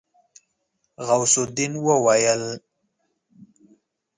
غوث 1.07 1.33
الدين 1.45 1.73
وويل. 1.85 2.43